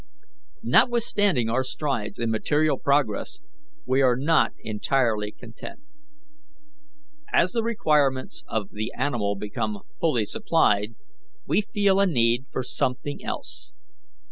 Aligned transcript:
"Notwithstanding 0.63 1.47
our 1.47 1.63
strides 1.63 2.17
in 2.17 2.31
material 2.31 2.79
progress, 2.79 3.39
we 3.85 4.01
are 4.01 4.15
not 4.15 4.51
entirely 4.61 5.31
content. 5.31 5.79
As 7.31 7.51
the 7.51 7.61
requirements 7.61 8.43
of 8.47 8.71
the 8.71 8.91
animal 8.97 9.35
become 9.35 9.77
fully 9.99 10.25
supplied, 10.25 10.95
we 11.45 11.61
feel 11.61 11.99
a 11.99 12.07
need 12.07 12.47
for 12.51 12.63
something 12.63 13.23
else. 13.23 13.73